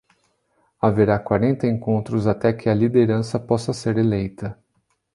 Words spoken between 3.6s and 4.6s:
ser eleita